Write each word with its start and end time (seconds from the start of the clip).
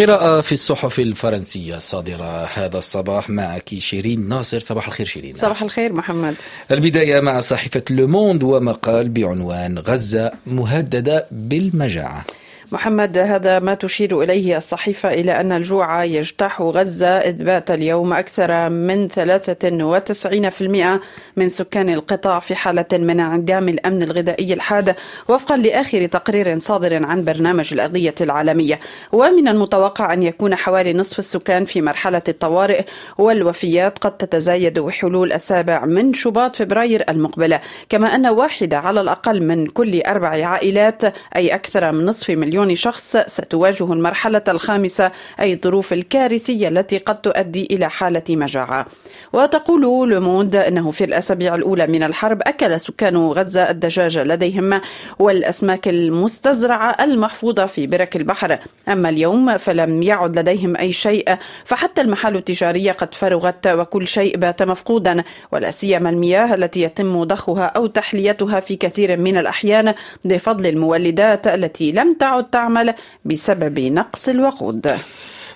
قراءة 0.00 0.40
في 0.40 0.52
الصحف 0.52 0.98
الفرنسية 0.98 1.76
الصادرة 1.76 2.44
هذا 2.44 2.78
الصباح 2.78 3.30
معك 3.30 3.74
شيرين 3.78 4.28
ناصر. 4.28 4.58
صباح 4.58 4.86
الخير 4.86 5.06
شيرين. 5.06 5.36
صباح 5.36 5.62
الخير 5.62 5.92
محمد. 5.92 6.34
البداية 6.70 7.20
مع 7.20 7.40
صحيفة 7.40 7.82
لوموند 7.90 8.42
ومقال 8.42 9.08
بعنوان 9.08 9.78
غزة 9.78 10.32
مهددة 10.46 11.26
بالمجاعة. 11.30 12.24
محمد 12.72 13.18
هذا 13.18 13.58
ما 13.58 13.74
تشير 13.74 14.22
إليه 14.22 14.56
الصحيفة 14.56 15.08
إلى 15.08 15.40
أن 15.40 15.52
الجوع 15.52 16.04
يجتاح 16.04 16.62
غزة 16.62 17.08
إذ 17.08 17.44
بات 17.44 17.70
اليوم 17.70 18.12
أكثر 18.12 18.68
من 18.68 19.08
93% 19.08 21.00
من 21.36 21.48
سكان 21.48 21.88
القطاع 21.88 22.40
في 22.40 22.54
حالة 22.54 22.86
من 22.92 23.10
انعدام 23.10 23.68
الأمن 23.68 24.02
الغذائي 24.02 24.52
الحاد. 24.52 24.94
وفقا 25.28 25.56
لآخر 25.56 26.06
تقرير 26.06 26.58
صادر 26.58 27.06
عن 27.06 27.24
برنامج 27.24 27.72
الأغذية 27.72 28.14
العالمية. 28.20 28.80
ومن 29.12 29.48
المتوقع 29.48 30.12
أن 30.12 30.22
يكون 30.22 30.54
حوالي 30.56 30.92
نصف 30.92 31.18
السكان 31.18 31.64
في 31.64 31.82
مرحلة 31.82 32.22
الطوارئ 32.28 32.84
والوفيات 33.18 33.98
قد 33.98 34.16
تتزايد 34.16 34.78
بحلول 34.78 35.32
السابع 35.32 35.84
من 35.84 36.14
شباط 36.14 36.56
فبراير 36.56 37.04
المقبلة. 37.08 37.60
كما 37.88 38.14
أن 38.14 38.26
واحدة 38.26 38.78
على 38.78 39.00
الأقل 39.00 39.46
من 39.46 39.66
كل 39.66 40.02
أربع 40.02 40.28
عائلات 40.28 41.02
أي 41.36 41.54
أكثر 41.54 41.92
من 41.92 42.06
نصف 42.06 42.30
مليون 42.30 42.59
مليون 42.60 42.76
شخص 42.76 43.16
ستواجه 43.16 43.92
المرحلة 43.92 44.42
الخامسة 44.48 45.10
أي 45.40 45.52
الظروف 45.52 45.92
الكارثية 45.92 46.68
التي 46.68 46.98
قد 46.98 47.20
تؤدي 47.20 47.68
إلى 47.70 47.90
حالة 47.90 48.22
مجاعة. 48.30 48.86
وتقول 49.32 50.10
لوموند 50.10 50.56
أنه 50.56 50.90
في 50.90 51.04
الأسابيع 51.04 51.54
الأولى 51.54 51.86
من 51.86 52.02
الحرب 52.02 52.42
أكل 52.42 52.80
سكان 52.80 53.16
غزة 53.16 53.70
الدجاج 53.70 54.18
لديهم 54.18 54.80
والأسماك 55.18 55.88
المستزرعة 55.88 56.96
المحفوظة 57.00 57.66
في 57.66 57.86
برك 57.86 58.16
البحر. 58.16 58.58
أما 58.88 59.08
اليوم 59.08 59.58
فلم 59.58 60.02
يعد 60.02 60.38
لديهم 60.38 60.76
أي 60.76 60.92
شيء 60.92 61.36
فحتى 61.64 62.00
المحال 62.00 62.36
التجارية 62.36 62.92
قد 62.92 63.14
فرغت 63.14 63.66
وكل 63.66 64.06
شيء 64.06 64.36
بات 64.36 64.62
مفقودا. 64.62 65.24
ولا 65.52 65.70
سيما 65.70 66.10
المياه 66.10 66.54
التي 66.54 66.82
يتم 66.82 67.24
ضخها 67.24 67.64
أو 67.64 67.86
تحليتها 67.86 68.60
في 68.60 68.76
كثير 68.76 69.16
من 69.16 69.36
الأحيان 69.36 69.94
بفضل 70.24 70.66
المولدات 70.66 71.46
التي 71.46 71.92
لم 71.92 72.14
تعد 72.14 72.49
تعمل 72.52 72.94
بسبب 73.24 73.80
نقص 73.80 74.28
الوقود. 74.28 74.96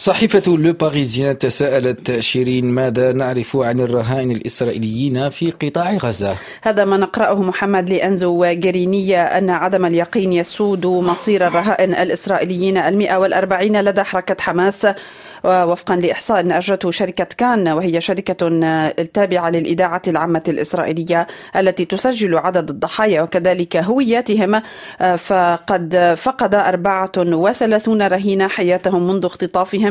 صحيفة 0.00 0.56
لو 0.56 0.72
باريزيان 0.72 1.38
تساءلت 1.38 2.18
شيرين 2.18 2.64
ماذا 2.64 3.12
نعرف 3.12 3.56
عن 3.56 3.80
الرهائن 3.80 4.30
الإسرائيليين 4.30 5.28
في 5.28 5.50
قطاع 5.50 5.96
غزة؟ 5.96 6.36
هذا 6.62 6.84
ما 6.84 6.96
نقرأه 6.96 7.42
محمد 7.42 7.90
لأنزو 7.90 8.44
جرينية 8.44 9.22
أن 9.22 9.50
عدم 9.50 9.86
اليقين 9.86 10.32
يسود 10.32 10.86
مصير 10.86 11.46
الرهائن 11.46 11.94
الإسرائيليين 11.94 12.76
المئة 12.76 13.16
والأربعين 13.16 13.80
لدى 13.80 14.02
حركة 14.02 14.36
حماس. 14.40 14.86
ووفقا 15.44 15.96
لإحصاء 15.96 16.58
أجرته 16.58 16.90
شركة 16.90 17.26
كان 17.38 17.68
وهي 17.68 18.00
شركة 18.00 18.36
التابعة 18.98 19.50
للإذاعة 19.50 20.02
العامة 20.08 20.42
الإسرائيلية 20.48 21.26
التي 21.56 21.84
تسجل 21.84 22.38
عدد 22.38 22.70
الضحايا 22.70 23.22
وكذلك 23.22 23.76
هوياتهم. 23.76 24.62
فقد 25.16 26.14
فقد 26.16 26.54
34 26.54 28.02
رهينة 28.02 28.48
حياتهم 28.48 29.06
منذ 29.06 29.24
اختطافهم. 29.24 29.89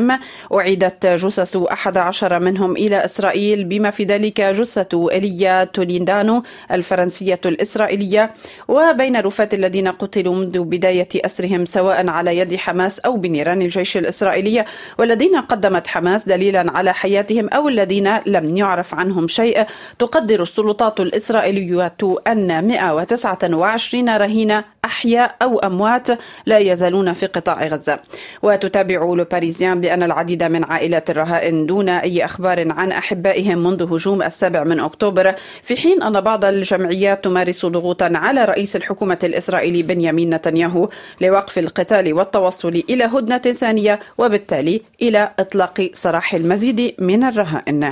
أعيدت 0.54 1.06
جثث 1.06 1.56
11 1.56 2.38
منهم 2.38 2.76
إلى 2.76 3.04
إسرائيل 3.04 3.64
بما 3.64 3.90
في 3.90 4.04
ذلك 4.04 4.40
جثة 4.40 5.10
إيليا 5.12 5.64
توليندانو 5.64 6.42
الفرنسية 6.72 7.40
الإسرائيلية. 7.46 8.34
وبين 8.68 9.16
رفاة 9.16 9.48
الذين 9.52 9.88
قتلوا 9.88 10.34
منذ 10.34 10.64
بداية 10.64 11.08
أسرهم 11.14 11.64
سواء 11.64 12.08
على 12.08 12.38
يد 12.38 12.56
حماس 12.56 13.00
أو 13.00 13.16
بنيران 13.16 13.62
الجيش 13.62 13.96
الإسرائيلي. 13.96 14.64
والذين 14.98 15.36
قدمت 15.36 15.86
حماس 15.86 16.24
دليلا 16.28 16.72
على 16.76 16.94
حياتهم 16.94 17.48
أو 17.48 17.68
الذين 17.68 18.18
لم 18.26 18.56
يعرف 18.56 18.94
عنهم 18.94 19.28
شيء. 19.28 19.66
تقدر 19.98 20.42
السلطات 20.42 21.00
الإسرائيلية 21.00 21.92
أن 22.26 22.64
129 22.66 24.16
رهينة 24.16 24.64
أحياء 25.00 25.36
أو 25.42 25.58
أموات 25.58 26.08
لا 26.46 26.58
يزالون 26.58 27.12
في 27.12 27.26
قطاع 27.26 27.66
غزة. 27.66 27.98
وتتابع 28.42 29.00
لو 29.00 29.24
باريزيان 29.24 29.80
بأن 29.80 30.02
العديد 30.02 30.42
من 30.44 30.64
عائلات 30.64 31.10
الرهائن 31.10 31.66
دون 31.66 31.88
أي 31.88 32.24
أخبار 32.24 32.72
عن 32.72 32.92
أحبائهم 32.92 33.58
منذ 33.58 33.94
هجوم 33.94 34.22
السابع 34.22 34.64
من 34.64 34.80
أكتوبر 34.80 35.34
في 35.62 35.76
حين 35.76 36.02
أن 36.02 36.20
بعض 36.20 36.44
الجمعيات 36.44 37.24
تمارس 37.24 37.66
ضغوطا 37.66 38.12
على 38.14 38.44
رئيس 38.44 38.76
الحكومة 38.76 39.18
الإسرائيلي 39.24 39.82
بنيامين 39.82 40.34
نتنياهو 40.34 40.88
لوقف 41.20 41.58
القتال 41.58 42.12
والتوصل 42.12 42.82
إلى 42.90 43.04
هدنة 43.04 43.38
ثانية 43.38 44.00
وبالتالي 44.18 44.80
إلى 45.02 45.30
إطلاق 45.38 45.90
سراح 45.94 46.34
المزيد 46.34 46.94
من 46.98 47.24
الرهائن. 47.24 47.90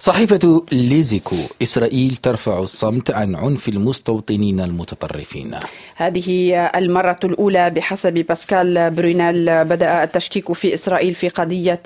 صحيفة 0.00 0.62
ليزيكو 0.72 1.36
إسرائيل 1.62 2.16
ترفع 2.16 2.58
الصمت 2.58 3.10
عن 3.10 3.36
عنف 3.36 3.68
المستوطنين 3.68 4.60
المتطرفين. 4.60 5.50
هذه 5.96 6.56
المرة 6.76 7.16
الأولى 7.24 7.70
بحسب 7.70 8.12
باسكال 8.12 8.90
برونيل 8.90 9.64
بدأ 9.64 10.04
التشكيك 10.04 10.52
في 10.52 10.74
إسرائيل 10.74 11.14
في 11.14 11.28
قضية 11.28 11.82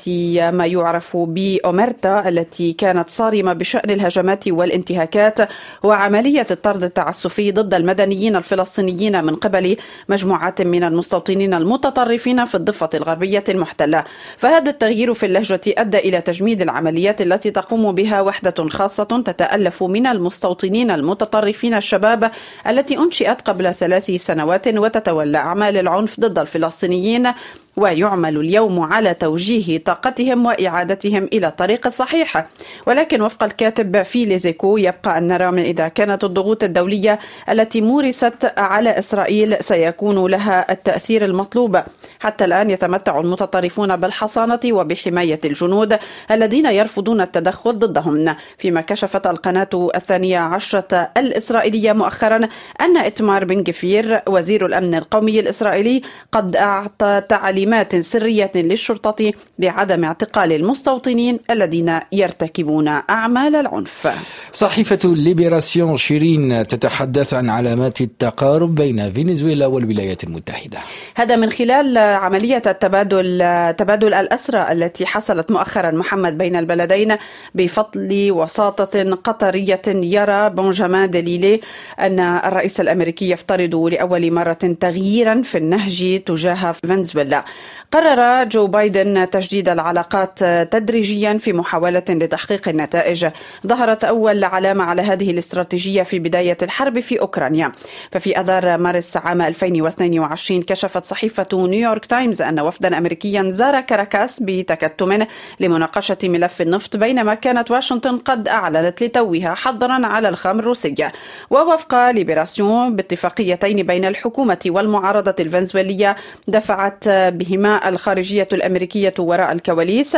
ما 0.50 0.67
يعرف 0.67 1.17
بأومرتا 1.17 2.28
التي 2.28 2.73
كانت 2.73 3.11
صارمة 3.11 3.53
بشأن 3.53 3.91
الهجمات 3.91 4.49
والانتهاكات 4.49 5.39
وعملية 5.83 6.47
الطرد 6.50 6.84
التعسفي 6.84 7.53
ضد 7.53 7.75
المدنيين 7.75 8.37
الفلسطينيين 8.37 9.25
من 9.25 9.34
قبل 9.37 9.77
مجموعات 10.09 10.62
من 10.62 10.84
المستوطنين 10.84 11.55
المتطرفين 11.55 12.44
في 12.44 12.55
الضفة 12.55 12.91
الغربية 12.94 13.44
المحتلة. 13.49 14.05
فهذا 14.37 14.71
التغيير 14.71 15.15
في 15.15 15.27
اللهجة 15.27 15.61
أدى 15.69 15.99
إلى 15.99 16.21
تجميد 16.21 16.62
العمليات 16.62 17.23
التي 17.23 17.50
تقوم 17.50 17.93
بها 17.93 18.02
وحدة 18.11 18.69
خاصة 18.69 19.05
تتألف 19.05 19.83
من 19.83 20.07
المستوطنين 20.07 20.91
المتطرفين 20.91 21.75
الشباب 21.75 22.31
التي 22.67 22.99
أنشئت 22.99 23.41
قبل 23.43 23.75
ثلاث 23.75 24.11
سنوات 24.11 24.69
وتتولى 24.69 25.39
أعمال 25.39 25.77
العنف 25.77 26.21
ضد 26.21 26.39
الفلسطينيين 26.39 27.33
ويعمل 27.77 28.37
اليوم 28.37 28.81
على 28.81 29.15
توجيه 29.15 29.78
طاقتهم 29.78 30.47
وإعادتهم 30.47 31.25
إلى 31.33 31.47
الطريق 31.47 31.87
الصحيح. 31.87 32.47
ولكن 32.87 33.22
وفق 33.22 33.44
الكاتب 33.44 34.03
في 34.03 34.25
ليزيكو 34.25 34.77
يبقى 34.77 35.19
أن 35.19 35.28
نرى 35.28 35.62
إذا 35.71 35.88
كانت 35.88 36.25
الضغوط 36.25 36.65
الدولية 36.65 37.19
التي 37.50 37.81
مورست 37.81 38.53
على 38.56 38.99
إسرائيل 38.99 39.56
سيكون 39.61 40.31
لها 40.31 40.72
التأثير 40.72 41.25
المطلوب. 41.25 41.81
حتى 42.21 42.44
الآن 42.44 42.71
يتمتع 42.71 43.21
المتطرفون 43.21 43.97
بالحصانة 43.97 44.61
وبحماية 44.66 45.41
الجنود 45.44 45.99
الذين 46.31 46.66
يرفضون 46.66 47.21
التدخل 47.21 47.78
ضدهم. 47.78 48.37
فيما 48.59 48.81
كشفت 48.81 49.27
القناة 49.27 49.91
الثانية 49.94 50.38
عشرة 50.38 51.11
الإسرائيلية 51.16 51.93
مؤخرا 51.93 52.49
أن 52.81 52.97
إيتمار 52.97 53.45
بن 53.44 53.62
غفير 53.62 54.23
وزير 54.28 54.66
الأمن 54.66 54.94
القومي 54.94 55.41
الإسرائيلي 55.41 56.03
قد 56.32 56.56
أعطى 56.56 57.22
تعليم 57.28 57.62
تعليمات 57.62 57.97
سرية 57.97 58.50
للشرطة 58.55 59.33
بعدم 59.59 60.05
اعتقال 60.05 60.53
المستوطنين 60.53 61.39
الذين 61.50 62.00
يرتكبون 62.12 62.89
أعمال 62.89 63.56
العنف. 63.56 64.09
صحيفة 64.53 64.99
ليبراسيون 65.05 65.97
شيرين 65.97 66.67
تتحدث 66.67 67.34
عن 67.34 67.50
علامات 67.50 68.00
التقارب 68.00 68.75
بين 68.75 69.12
فنزويلا 69.12 69.67
والولايات 69.67 70.25
المتحدة. 70.25 70.78
هذا 71.15 71.37
من 71.37 71.50
خلال 71.50 71.99
عملية 71.99 72.62
التبادل 72.67 73.39
تبادل 73.79 74.15
الأسرى 74.15 74.73
التي 74.73 75.06
حصلت 75.06 75.50
مؤخرا 75.50 75.91
محمد 75.91 76.39
بين 76.39 76.56
البلدين 76.56 77.17
بفضل 77.55 78.31
وساطة 78.31 79.15
قطرية. 79.25 79.83
يرى 79.87 80.50
بنجامين 80.50 81.11
دليلي 81.11 81.61
أن 82.00 82.21
الرئيس 82.21 82.81
الأمريكي 82.81 83.31
يفترض 83.31 83.75
لأول 83.75 84.33
مرة 84.33 84.62
تغييرا 84.81 85.43
في 85.43 85.59
النهج 85.59 86.23
تجاه 86.27 86.73
فنزويلا. 86.73 87.44
قرر 87.93 88.45
جو 88.45 88.67
بايدن 88.67 89.31
تجديد 89.31 89.69
العلاقات 89.69 90.44
تدريجيا 90.44 91.38
في 91.38 91.53
محاولة 91.53 92.05
لتحقيق 92.09 92.69
النتائج. 92.69 93.26
ظهرت 93.67 94.05
أول 94.05 94.44
علامة 94.44 94.85
على 94.85 95.03
هذه 95.03 95.31
الاستراتيجية 95.31 96.03
في 96.03 96.19
بداية 96.19 96.59
الحرب 96.62 97.00
في 97.00 97.21
أوكرانيا. 97.21 97.73
ففي 98.12 98.41
أذار 98.41 98.79
مارس 98.79 99.17
عام 99.17 99.43
2022 99.43 100.62
كشفت 100.62 101.05
صحيفة 101.05 101.47
نيويورك 101.53 102.06
تايمز 102.06 102.43
أن 102.43 102.61
وفدا 102.61 102.99
أمريكيا 102.99 103.50
زار 103.50 103.81
كاراكاس 103.81 104.43
بتكتم 104.43 105.26
لمناقشة 105.61 106.19
ملف 106.25 106.62
النفط 106.62 106.97
بينما 106.97 107.35
كانت 107.35 107.71
واشنطن 107.71 108.19
قد 108.19 108.49
أعلنت 108.49 109.03
لتوها 109.03 109.55
حظرا 109.55 110.06
على 110.06 110.29
الخام 110.29 110.59
الروسية 110.59 111.12
ووفق 111.50 112.11
ليبراسيون 112.11 112.97
باتفاقيتين 112.97 113.82
بين 113.87 114.05
الحكومة 114.05 114.59
والمعارضة 114.67 115.35
الفنزويلية 115.41 116.17
دفعت 116.49 117.09
بهما 117.43 117.89
الخارجية 117.89 118.49
الأمريكية 118.53 119.15
وراء 119.19 119.53
الكواليس 119.53 120.17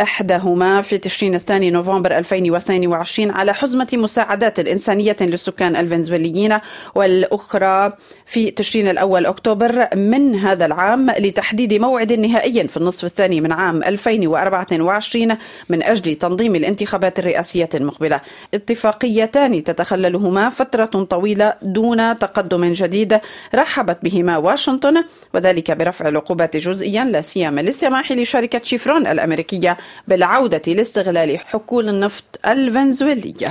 إحداهما 0.00 0.82
في 0.82 0.98
تشرين 0.98 1.34
الثاني 1.34 1.70
نوفمبر 1.70 2.18
2022 2.18 3.30
على 3.30 3.54
حزمة 3.54 3.88
مساعدات 3.92 4.60
إنسانية 4.60 5.16
للسكان 5.20 5.76
الفنزويليين 5.76 6.58
والأخرى 6.94 7.92
في 8.26 8.50
تشرين 8.50 8.88
الأول 8.88 9.26
أكتوبر 9.26 9.88
من 9.96 10.34
هذا 10.34 10.66
العام 10.66 11.10
لتحديد 11.10 11.74
موعد 11.74 12.12
نهائي 12.12 12.68
في 12.68 12.76
النصف 12.76 13.04
الثاني 13.04 13.40
من 13.40 13.52
عام 13.52 13.82
2024 13.82 15.36
من 15.68 15.82
أجل 15.82 16.16
تنظيم 16.16 16.54
الانتخابات 16.54 17.18
الرئاسية 17.18 17.68
المقبلة. 17.74 18.20
اتفاقيتان 18.54 19.64
تتخللهما 19.64 20.50
فترة 20.50 20.84
طويلة 20.84 21.54
دون 21.62 22.18
تقدم 22.18 22.72
جديد 22.72 23.18
رحبت 23.54 23.98
بهما 24.02 24.36
واشنطن 24.36 25.04
وذلك 25.34 25.70
برفع 25.70 26.08
العقوبات 26.08 26.56
جزئيا 26.62 27.04
لا 27.04 27.20
سيما 27.20 27.60
للسماح 27.60 28.12
لشركة 28.12 28.60
شيفرون 28.64 29.06
الأمريكية 29.06 29.76
بالعودة 30.08 30.72
لاستغلال 30.72 31.38
حقول 31.38 31.88
النفط 31.88 32.24
الفنزويلية. 32.46 33.48